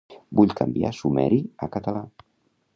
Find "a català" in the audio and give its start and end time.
1.67-2.05